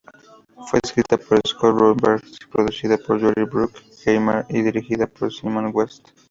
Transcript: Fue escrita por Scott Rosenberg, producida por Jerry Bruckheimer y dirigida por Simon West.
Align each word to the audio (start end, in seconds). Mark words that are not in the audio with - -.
Fue 0.65 0.79
escrita 0.81 1.15
por 1.15 1.39
Scott 1.47 1.77
Rosenberg, 1.77 2.23
producida 2.51 2.97
por 2.97 3.19
Jerry 3.21 3.43
Bruckheimer 3.43 4.47
y 4.49 4.63
dirigida 4.63 5.05
por 5.05 5.31
Simon 5.31 5.69
West. 5.71 6.07